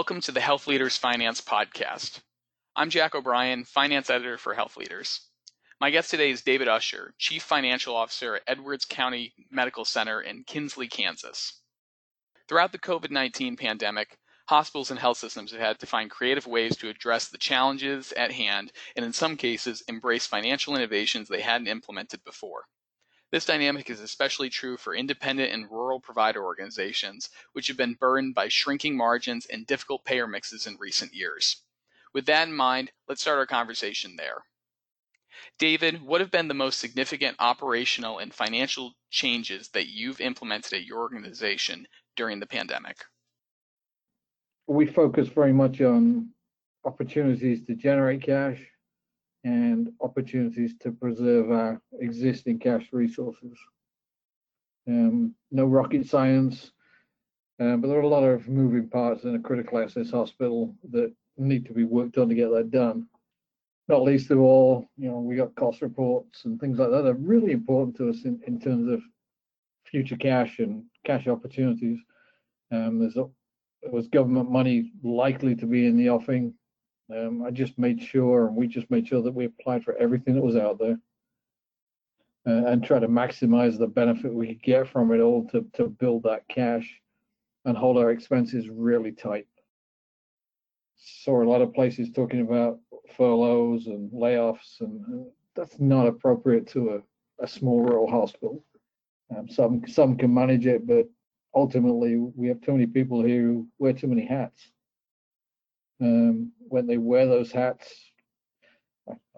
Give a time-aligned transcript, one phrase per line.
[0.00, 2.20] Welcome to the Health Leaders Finance Podcast.
[2.74, 5.20] I'm Jack O'Brien, Finance Editor for Health Leaders.
[5.78, 10.44] My guest today is David Usher, Chief Financial Officer at Edwards County Medical Center in
[10.44, 11.60] Kinsley, Kansas.
[12.48, 14.16] Throughout the COVID 19 pandemic,
[14.48, 18.32] hospitals and health systems have had to find creative ways to address the challenges at
[18.32, 22.64] hand and, in some cases, embrace financial innovations they hadn't implemented before.
[23.32, 28.34] This dynamic is especially true for independent and rural provider organizations, which have been burdened
[28.34, 31.62] by shrinking margins and difficult payer mixes in recent years.
[32.12, 34.42] With that in mind, let's start our conversation there.
[35.58, 40.84] David, what have been the most significant operational and financial changes that you've implemented at
[40.84, 42.96] your organization during the pandemic?
[44.66, 46.30] We focus very much on
[46.84, 48.60] opportunities to generate cash
[49.44, 53.58] and opportunities to preserve our existing cash resources.
[54.86, 56.72] Um, no rocket science,
[57.58, 61.12] um, but there are a lot of moving parts in a critical access hospital that
[61.36, 63.06] need to be worked on to get that done.
[63.88, 67.14] Not least of all, you know, we got cost reports and things like that are
[67.14, 69.02] really important to us in, in terms of
[69.84, 71.98] future cash and cash opportunities.
[72.70, 73.26] Um, there's a,
[73.82, 76.54] there was government money likely to be in the offing
[77.12, 80.34] um, I just made sure, and we just made sure that we applied for everything
[80.34, 80.98] that was out there
[82.46, 85.88] uh, and try to maximize the benefit we could get from it all to, to
[85.88, 87.00] build that cash
[87.64, 89.46] and hold our expenses really tight.
[90.96, 92.78] Saw a lot of places talking about
[93.16, 97.02] furloughs and layoffs, and, and that's not appropriate to
[97.40, 98.64] a, a small rural hospital.
[99.36, 101.08] Um, some some can manage it, but
[101.54, 104.70] ultimately we have too many people who wear too many hats
[106.00, 108.10] um, when they wear those hats.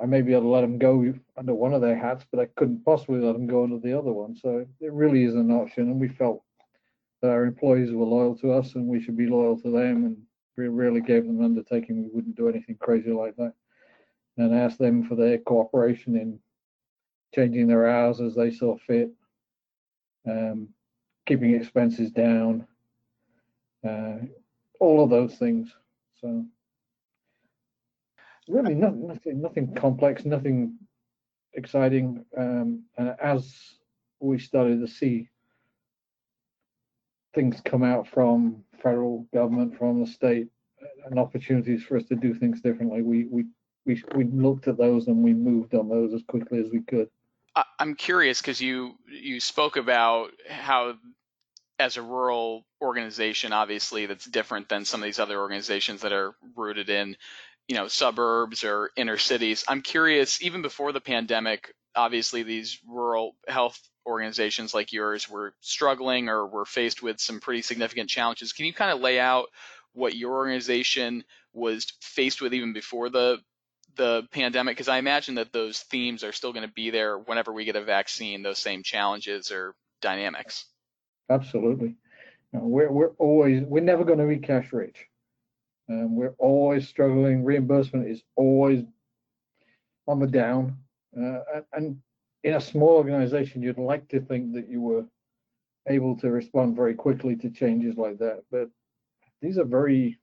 [0.01, 2.47] I may be able to let them go under one of their hats, but I
[2.57, 4.37] couldn't possibly let them go under the other one.
[4.37, 6.43] So it really is an option, and we felt
[7.23, 10.05] that our employees were loyal to us, and we should be loyal to them.
[10.05, 10.17] And
[10.57, 13.55] we really gave them an undertaking we wouldn't do anything crazy like that,
[14.37, 16.39] and asked them for their cooperation in
[17.35, 19.11] changing their hours as they saw fit,
[20.29, 20.69] um,
[21.27, 22.67] keeping expenses down,
[23.89, 24.17] uh,
[24.81, 25.75] all of those things.
[26.23, 26.47] So
[28.49, 30.79] really not, nothing, nothing complex, nothing
[31.55, 32.25] exciting.
[32.37, 33.55] Um, and as
[34.21, 35.29] we started to see
[37.35, 40.49] things come out from federal government, from the state,
[41.07, 43.45] and opportunities for us to do things differently, we we
[43.85, 47.09] we we looked at those and we moved on those as quickly as we could.
[47.79, 50.95] I'm curious because you you spoke about how
[51.83, 56.35] as a rural organization, obviously that's different than some of these other organizations that are
[56.57, 57.17] rooted in,
[57.69, 59.65] you know, suburbs or inner cities.
[59.69, 66.29] I'm curious, even before the pandemic, obviously these rural health organizations like yours were struggling
[66.29, 68.53] or were faced with some pretty significant challenges.
[68.53, 69.49] Can you kind of lay out
[69.93, 73.39] what your organization was faced with even before the
[73.97, 74.77] the pandemic?
[74.77, 77.77] Because I imagine that those themes are still going to be there whenever we get
[77.77, 78.43] a vaccine.
[78.43, 80.65] Those same challenges or dynamics.
[81.33, 81.97] Absolutely.
[82.53, 85.07] we're, we're always, we're never going to be cash rich.
[85.89, 87.45] Um, we're always struggling.
[87.45, 88.85] Reimbursement is always
[90.07, 90.77] on the down.
[91.17, 91.99] Uh, and
[92.45, 95.05] in a small organization, you'd like to think that you were
[95.89, 98.43] able to respond very quickly to changes like that.
[98.51, 98.69] But
[99.41, 100.19] these are very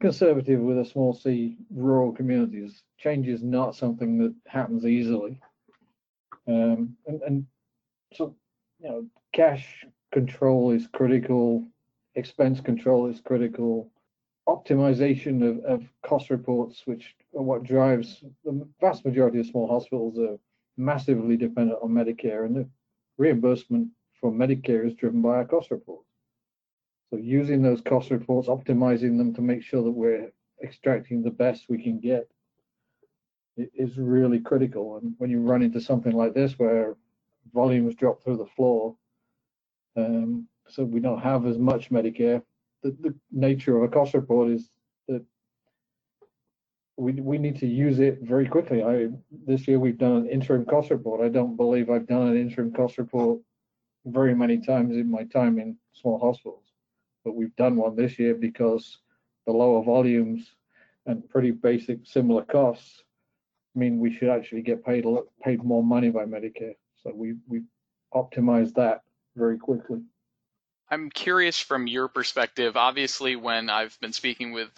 [0.00, 2.82] conservative with a small c rural communities.
[2.98, 5.40] Change is not something that happens easily.
[6.46, 7.46] Um, and, and
[8.12, 8.36] so,
[8.80, 11.66] you know, cash control is critical,
[12.14, 13.90] expense control is critical,
[14.48, 20.16] optimization of, of cost reports, which are what drives the vast majority of small hospitals
[20.18, 20.38] are
[20.76, 22.68] massively dependent on Medicare, and the
[23.18, 23.88] reimbursement
[24.20, 26.08] from Medicare is driven by our cost reports.
[27.10, 30.30] So using those cost reports, optimizing them to make sure that we're
[30.62, 32.28] extracting the best we can get
[33.56, 34.98] is really critical.
[34.98, 36.96] And when you run into something like this where
[37.52, 38.96] volumes drop through the floor,
[39.96, 42.42] um, so we don't have as much Medicare.
[42.82, 44.68] The, the nature of a cost report is
[45.08, 45.24] that
[46.96, 48.82] we we need to use it very quickly.
[48.82, 49.08] I
[49.46, 51.24] this year we've done an interim cost report.
[51.24, 53.40] I don't believe I've done an interim cost report
[54.06, 56.64] very many times in my time in small hospitals,
[57.24, 58.98] but we've done one this year because
[59.46, 60.54] the lower volumes
[61.06, 63.02] and pretty basic similar costs
[63.74, 65.04] mean we should actually get paid
[65.42, 66.76] paid more money by Medicare.
[67.02, 67.62] So we we
[68.14, 69.02] optimized that
[69.36, 70.00] very quickly.
[70.90, 72.76] I'm curious from your perspective.
[72.76, 74.68] Obviously, when I've been speaking with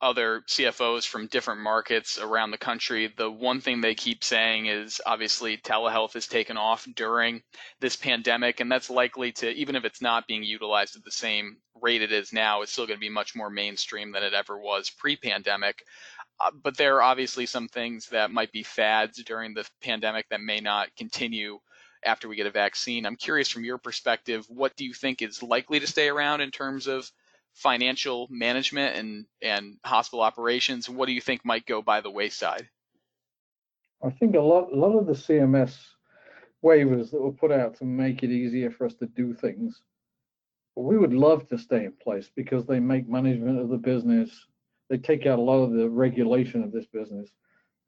[0.00, 5.00] other CFOs from different markets around the country, the one thing they keep saying is
[5.06, 7.42] obviously telehealth has taken off during
[7.80, 11.56] this pandemic, and that's likely to, even if it's not being utilized at the same
[11.80, 14.58] rate it is now, it's still going to be much more mainstream than it ever
[14.58, 15.82] was pre pandemic.
[16.38, 20.40] Uh, but there are obviously some things that might be fads during the pandemic that
[20.40, 21.58] may not continue
[22.06, 23.04] after we get a vaccine.
[23.04, 26.50] I'm curious from your perspective, what do you think is likely to stay around in
[26.50, 27.10] terms of
[27.52, 30.88] financial management and, and hospital operations?
[30.88, 32.68] What do you think might go by the wayside?
[34.04, 35.76] I think a lot, a lot of the CMS
[36.62, 39.82] waivers that were put out to make it easier for us to do things,
[40.74, 44.30] we would love to stay in place because they make management of the business,
[44.90, 47.30] they take out a lot of the regulation of this business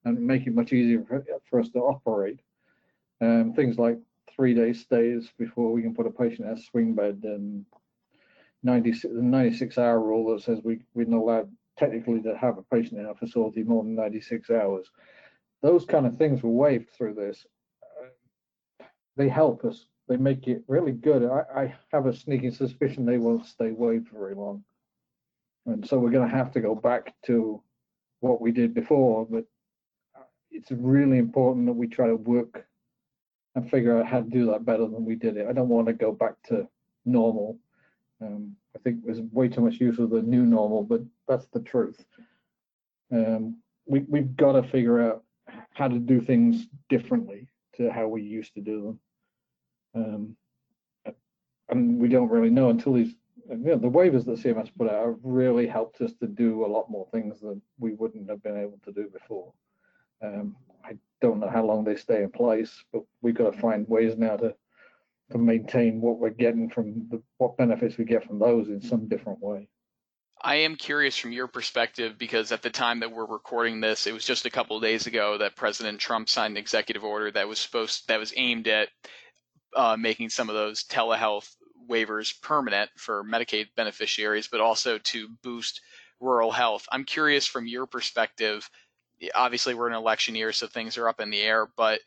[0.04, 2.40] and make it much easier for, for us to operate.
[3.20, 3.98] Um, things like
[4.34, 7.64] three day stays before we can put a patient in a swing bed and
[8.62, 13.00] 96, 96 hour rule that says we, we're not allowed technically to have a patient
[13.00, 14.90] in our facility more than 96 hours.
[15.62, 17.46] Those kind of things were waived through this.
[19.16, 19.86] They help us.
[20.08, 21.24] They make it really good.
[21.24, 24.64] I, I have a sneaking suspicion they won't stay waived very long.
[25.66, 27.62] And so we're going to have to go back to
[28.20, 29.26] what we did before.
[29.26, 29.44] But
[30.50, 32.64] it's really important that we try to work
[33.58, 35.46] and figure out how to do that better than we did it.
[35.48, 36.66] I don't want to go back to
[37.04, 37.58] normal
[38.20, 41.60] um, I think there's way too much use of the new normal, but that's the
[41.60, 42.04] truth.
[43.12, 45.24] Um, we, we've got to figure out
[45.72, 48.98] how to do things differently to how we used to do
[49.94, 50.34] them.
[51.06, 51.14] Um,
[51.70, 53.14] and we don't really know until these,
[53.48, 56.66] you know, the waivers that CMS put out have really helped us to do a
[56.66, 59.52] lot more things that we wouldn't have been able to do before.
[60.22, 63.88] Um, I don't know how long they stay in place, but we've got to find
[63.88, 64.54] ways now to
[65.30, 69.08] to maintain what we're getting from the what benefits we get from those in some
[69.08, 69.68] different way.
[70.40, 74.14] I am curious from your perspective because at the time that we're recording this, it
[74.14, 77.48] was just a couple of days ago that President Trump signed an executive order that
[77.48, 78.88] was supposed that was aimed at
[79.76, 81.48] uh, making some of those telehealth
[81.90, 85.80] waivers permanent for Medicaid beneficiaries, but also to boost
[86.20, 86.86] rural health.
[86.90, 88.68] I'm curious from your perspective.
[89.34, 91.68] Obviously, we're in an election year, so things are up in the air.
[91.76, 92.00] But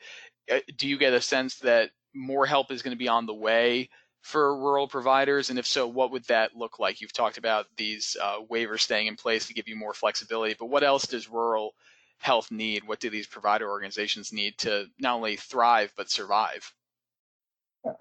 [0.52, 3.34] uh, do you get a sense that more help is going to be on the
[3.34, 3.90] way
[4.22, 5.50] for rural providers?
[5.50, 7.02] And if so, what would that look like?
[7.02, 10.68] You've talked about these uh, waivers staying in place to give you more flexibility, but
[10.68, 11.74] what else does rural
[12.20, 12.84] health need?
[12.86, 16.72] What do these provider organizations need to not only thrive but survive?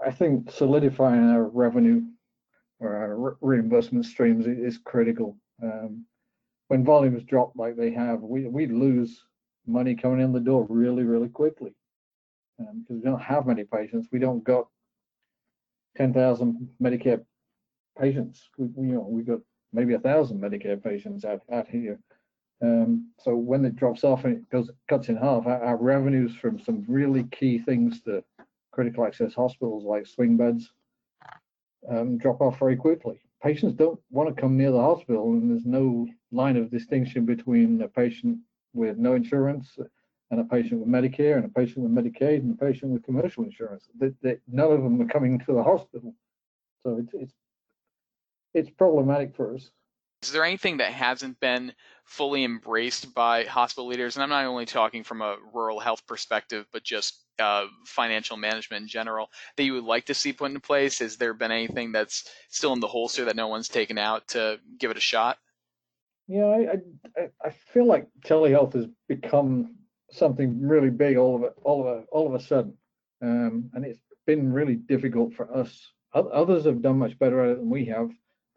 [0.05, 2.03] I think solidifying our revenue
[2.81, 5.39] or our reimbursement streams is critical.
[5.63, 6.05] Um,
[6.71, 9.25] when volumes drop like they have, we we lose
[9.67, 11.75] money coming in the door really, really quickly
[12.61, 14.07] um, because we don't have many patients.
[14.13, 14.69] We don't got
[15.97, 17.25] 10,000 Medicare
[17.99, 18.49] patients.
[18.57, 19.41] We, we, you know, we got
[19.73, 21.99] maybe a thousand Medicare patients out, out here.
[22.63, 26.37] Um, so when it drops off and it goes cuts in half, our, our, revenues
[26.37, 28.23] from some really key things to
[28.71, 30.71] critical access hospitals like swing beds
[31.91, 33.21] um, drop off very quickly.
[33.43, 37.81] Patients don't want to come near the hospital, and there's no line of distinction between
[37.83, 38.39] a patient
[38.75, 39.79] with no insurance
[40.31, 43.45] and a patient with Medicare and a patient with Medicaid and a patient with commercial
[43.45, 43.89] insurance.
[43.99, 46.15] That, that none of them are coming to the hospital,
[46.83, 47.35] so it's it's
[48.53, 49.71] it's problematic for us.
[50.23, 51.73] Is there anything that hasn't been
[52.05, 54.17] fully embraced by hospital leaders?
[54.17, 58.83] And I'm not only talking from a rural health perspective, but just uh, financial management
[58.83, 60.99] in general that you would like to see put into place?
[60.99, 64.59] Has there been anything that's still in the holster that no one's taken out to
[64.79, 65.39] give it a shot?
[66.29, 66.77] Yeah, I,
[67.21, 69.75] I, I feel like telehealth has become
[70.13, 72.75] something really big all of it, all of a, all of a sudden,
[73.23, 75.93] um, and it's been really difficult for us.
[76.13, 78.11] Others have done much better at it than we have,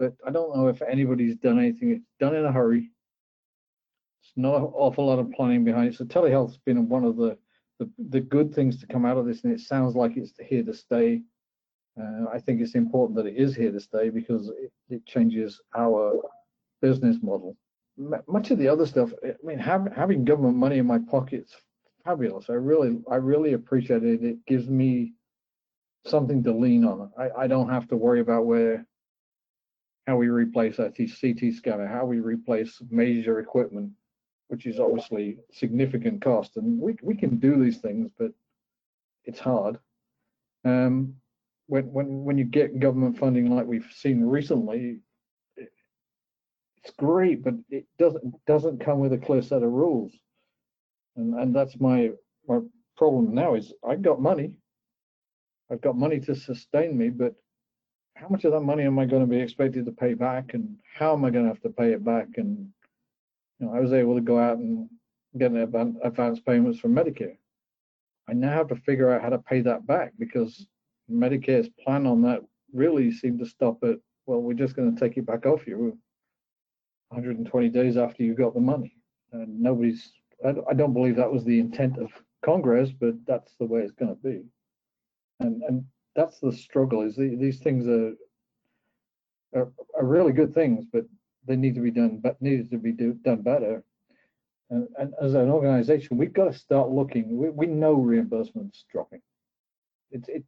[0.03, 1.91] but I don't know if anybody's done anything.
[1.91, 2.91] It's done in a hurry.
[4.21, 5.97] It's not an awful lot of planning behind it.
[5.97, 7.37] So telehealth's been one of the,
[7.79, 10.63] the, the good things to come out of this, and it sounds like it's here
[10.63, 11.21] to stay.
[11.99, 15.61] Uh, I think it's important that it is here to stay because it, it changes
[15.75, 16.19] our
[16.81, 17.55] business model
[18.27, 21.53] much of the other stuff, I mean, have, having government money in my pocket's
[22.03, 22.49] fabulous.
[22.49, 24.23] I really, I really appreciate it.
[24.23, 25.13] It gives me
[26.05, 27.11] something to lean on.
[27.17, 28.85] I, I don't have to worry about where,
[30.07, 33.91] how we replace a CT scanner, how we replace major equipment,
[34.49, 36.57] which is obviously significant cost.
[36.57, 38.31] And we, we can do these things, but
[39.25, 39.79] it's hard.
[40.65, 41.15] Um,
[41.67, 44.99] when, when, when you get government funding like we've seen recently,
[46.83, 50.11] it's great, but it doesn't doesn't come with a clear set of rules.
[51.15, 52.11] And and that's my
[52.47, 52.59] my
[52.97, 54.51] problem now is I've got money.
[55.71, 57.35] I've got money to sustain me, but
[58.15, 60.77] how much of that money am I going to be expected to pay back and
[60.97, 62.27] how am I going to have to pay it back?
[62.37, 62.71] And
[63.59, 64.89] You know, I was able to go out and
[65.37, 67.37] get an advance payments from Medicare.
[68.29, 70.67] I now have to figure out how to pay that back because
[71.11, 72.41] Medicare's plan on that
[72.73, 75.97] really seemed to stop at, well, we're just going to take it back off you
[77.09, 78.95] 120 days after you got the money.
[79.31, 80.11] And nobody's,
[80.45, 82.09] I don't believe that was the intent of
[82.45, 84.43] Congress, but that's the way it's going to be.
[85.39, 88.13] And and that's the struggle is the, these things are,
[89.55, 91.05] are, are really good things, but
[91.45, 93.83] they need to be done, but needed to be do, done better.
[94.69, 97.37] And, and as an organization, we've got to start looking.
[97.37, 99.21] We, we know reimbursements dropping.
[100.11, 100.43] It's it,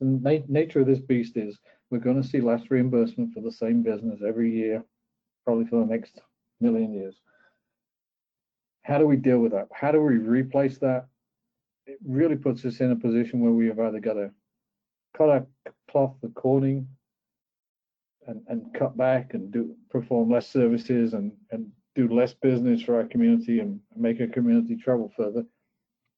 [0.00, 1.58] the na nature of this beast is
[1.90, 4.84] we're going to see less reimbursement for the same business every year,
[5.44, 6.20] probably for the next
[6.60, 7.16] million years.
[8.82, 9.68] How do we deal with that?
[9.72, 11.06] How do we replace that?
[11.86, 14.30] It really puts us in a position where we have either got to
[15.16, 15.46] cut our
[15.90, 16.86] cloth according
[18.26, 22.96] and, and cut back and do perform less services and, and do less business for
[22.96, 25.44] our community and make our community travel further,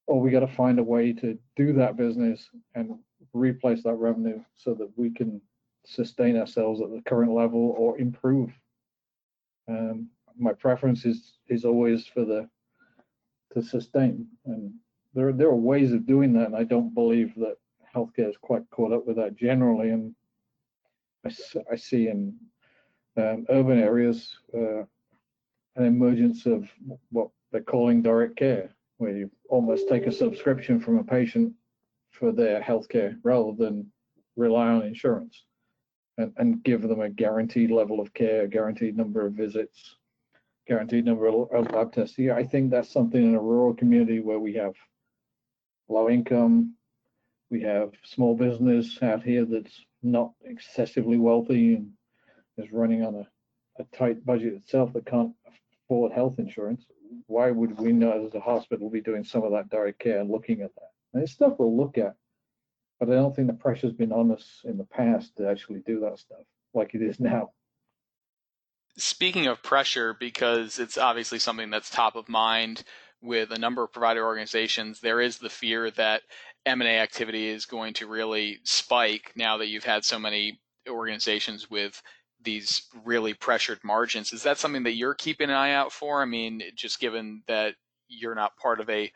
[0.06, 2.98] or we got to find a way to do that business and
[3.32, 5.40] replace that revenue so that we can
[5.86, 8.50] sustain ourselves at the current level or improve.
[9.68, 12.48] Um, my preference is is always for the
[13.54, 14.72] to sustain, and
[15.14, 17.56] there there are ways of doing that, and I don't believe that
[17.94, 19.90] healthcare is quite caught up with that generally.
[19.90, 20.14] And
[21.24, 21.30] I,
[21.72, 22.34] I see in
[23.16, 24.82] um, urban areas uh,
[25.76, 26.68] an emergence of
[27.10, 31.52] what they're calling direct care, where you almost take a subscription from a patient
[32.10, 33.90] for their healthcare rather than
[34.36, 35.44] rely on insurance
[36.18, 39.96] and, and give them a guaranteed level of care, guaranteed number of visits,
[40.66, 42.18] guaranteed number of lab tests.
[42.18, 44.74] Yeah, I think that's something in a rural community where we have
[45.88, 46.74] low income,
[47.50, 51.90] we have small business out here that's not excessively wealthy and
[52.58, 55.32] is running on a, a tight budget itself that can't
[55.84, 56.84] afford health insurance.
[57.26, 60.30] Why would we not, as a hospital, be doing some of that direct care and
[60.30, 60.90] looking at that?
[61.14, 62.14] And it's stuff we'll look at,
[63.00, 66.00] but I don't think the pressure's been on us in the past to actually do
[66.00, 67.52] that stuff like it is now.
[68.96, 72.82] Speaking of pressure, because it's obviously something that's top of mind
[73.22, 76.22] with a number of provider organizations, there is the fear that
[76.66, 82.02] M&A activity is going to really spike now that you've had so many organizations with
[82.42, 84.32] these really pressured margins.
[84.32, 86.22] Is that something that you're keeping an eye out for?
[86.22, 87.74] I mean, just given that
[88.08, 89.12] you're not part of a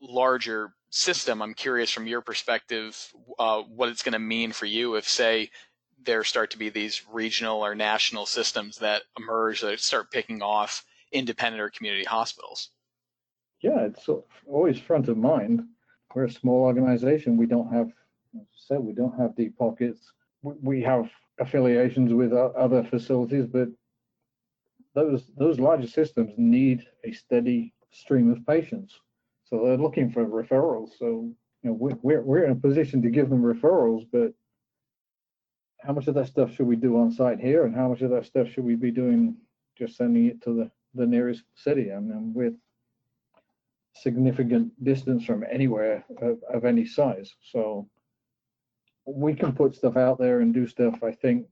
[0.00, 4.94] larger system, I'm curious from your perspective uh, what it's going to mean for you
[4.94, 5.50] if, say,
[6.04, 10.84] there start to be these regional or national systems that emerge that start picking off
[11.12, 12.70] independent or community hospitals.
[13.62, 14.08] Yeah, it's
[14.46, 15.62] always front of mind.
[16.14, 17.36] We're a small organization.
[17.36, 17.86] We don't have,
[18.34, 20.12] as I said, we don't have deep pockets.
[20.42, 23.68] We have affiliations with other facilities, but
[24.94, 28.98] those those larger systems need a steady stream of patients.
[29.44, 30.98] So they're looking for referrals.
[30.98, 34.34] So you know we're we're in a position to give them referrals, but
[35.80, 38.10] how much of that stuff should we do on site here, and how much of
[38.10, 39.36] that stuff should we be doing
[39.78, 41.92] just sending it to the the nearest city?
[41.92, 42.54] I mean, with
[43.94, 47.30] significant distance from anywhere of, of any size.
[47.42, 47.88] So
[49.06, 51.02] we can put stuff out there and do stuff.
[51.02, 51.46] I think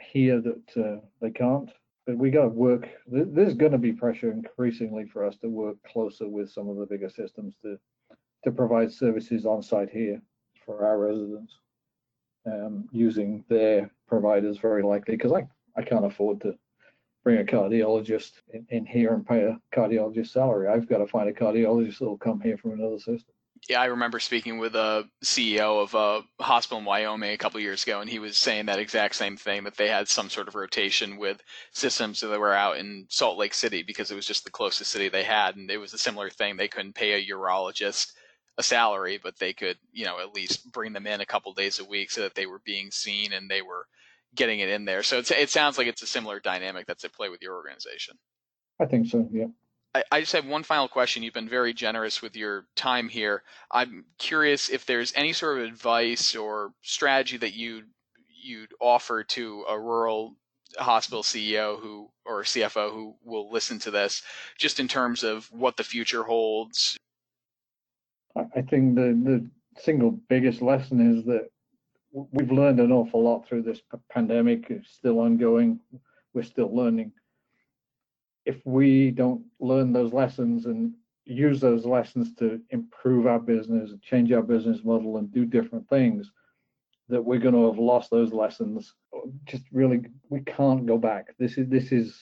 [0.00, 1.70] here that uh, they can't.
[2.06, 2.88] But we got to work.
[3.06, 6.86] There's going to be pressure increasingly for us to work closer with some of the
[6.86, 7.78] bigger systems to
[8.44, 10.20] to provide services on site here
[10.66, 11.56] for our residents,
[12.44, 16.54] um, using their providers very likely because I I can't afford to
[17.24, 20.68] bring a cardiologist in, in here and pay a cardiologist salary.
[20.68, 23.34] I've got to find a cardiologist that will come here from another system
[23.68, 27.84] yeah, I remember speaking with a CEO of a hospital in Wyoming a couple years
[27.84, 30.56] ago, and he was saying that exact same thing that they had some sort of
[30.56, 31.40] rotation with
[31.72, 35.08] systems that were out in Salt Lake City because it was just the closest city
[35.08, 36.56] they had, and it was a similar thing.
[36.56, 38.12] They couldn't pay a urologist
[38.58, 41.78] a salary, but they could, you know, at least bring them in a couple days
[41.78, 43.86] a week so that they were being seen and they were
[44.34, 45.02] getting it in there.
[45.02, 48.16] So it sounds like it's a similar dynamic that's at play with your organization.
[48.80, 49.28] I think so.
[49.30, 49.46] Yeah.
[49.94, 51.22] I, I just have one final question.
[51.22, 53.42] You've been very generous with your time here.
[53.70, 57.82] I'm curious if there's any sort of advice or strategy that you
[58.44, 60.34] you'd offer to a rural
[60.78, 64.22] hospital CEO who or CFO who will listen to this,
[64.58, 66.96] just in terms of what the future holds.
[68.34, 71.48] I think the the single biggest lesson is that
[72.12, 74.66] we've learned an awful lot through this pandemic.
[74.70, 75.80] It's still ongoing.
[76.34, 77.12] We're still learning
[78.44, 84.32] if we don't learn those lessons and use those lessons to improve our business, change
[84.32, 86.30] our business model, and do different things,
[87.08, 88.94] that we're going to have lost those lessons.
[89.44, 90.00] Just really,
[90.30, 91.34] we can't go back.
[91.38, 92.18] This is this is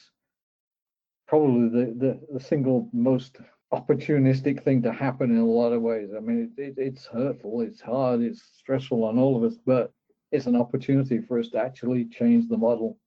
[1.26, 3.38] probably the, the, the single most
[3.72, 6.10] opportunistic thing to happen in a lot of ways.
[6.16, 9.92] I mean, it, it, it's hurtful, it's hard, it's stressful on all of us, but
[10.32, 12.98] it's an opportunity for us to actually change the model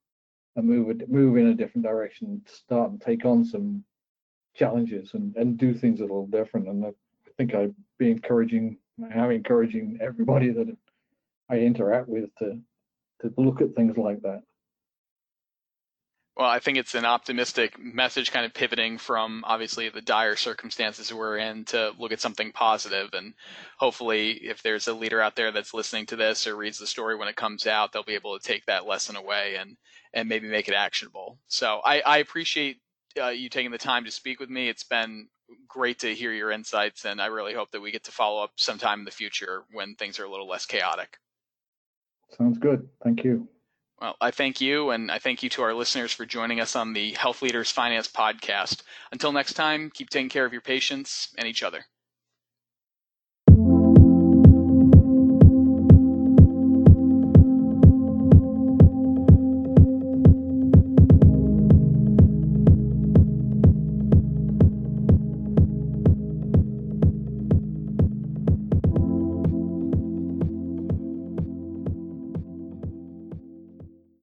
[0.56, 3.84] and move move in a different direction, start and take on some
[4.56, 6.68] challenges and, and do things a little different.
[6.68, 6.92] And I
[7.38, 8.78] think I'd be encouraging,
[9.14, 10.76] I'm encouraging everybody that
[11.50, 12.60] I interact with to
[13.22, 14.42] to look at things like that.
[16.36, 21.14] Well, I think it's an optimistic message, kind of pivoting from obviously the dire circumstances
[21.14, 23.10] we're in to look at something positive.
[23.14, 23.36] And
[23.78, 27.16] hopefully, if there's a leader out there that's listening to this or reads the story
[27.16, 29.78] when it comes out, they'll be able to take that lesson away and
[30.14, 31.38] and maybe make it actionable.
[31.48, 32.78] So I, I appreciate
[33.20, 34.70] uh, you taking the time to speak with me.
[34.70, 35.28] It's been
[35.68, 38.52] great to hear your insights, and I really hope that we get to follow up
[38.56, 41.18] sometime in the future when things are a little less chaotic.
[42.38, 42.88] Sounds good.
[43.04, 43.48] Thank you.
[44.00, 46.94] Well, I thank you, and I thank you to our listeners for joining us on
[46.94, 48.84] the Health Leaders Finance Podcast.
[49.12, 51.86] Until next time, keep taking care of your patients and each other.